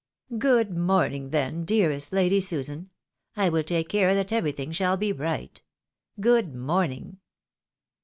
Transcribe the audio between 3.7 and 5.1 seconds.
care that everything shall